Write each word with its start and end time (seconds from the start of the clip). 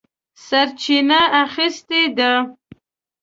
سرچینه 0.47 1.21
اخیستې 1.43 2.01
ده. 2.17 2.31